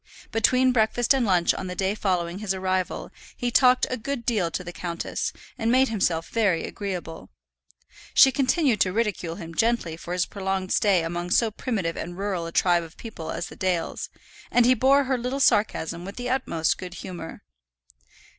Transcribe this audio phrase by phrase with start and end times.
[0.31, 4.49] Between breakfast and lunch on the day following his arrival he talked a good deal
[4.49, 7.29] to the countess, and made himself very agreeable.
[8.15, 12.47] She continued to ridicule him gently for his prolonged stay among so primitive and rural
[12.47, 14.09] a tribe of people as the Dales,
[14.49, 17.43] and he bore her little sarcasm with the utmost good humour.